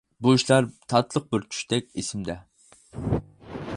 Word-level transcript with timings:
بۇ 0.25 0.31
ئىشلار 0.37 0.69
تاتلىق 0.93 1.27
بىر 1.35 1.45
چۈشتەك 1.55 1.91
ئېسىمدە. 2.01 2.39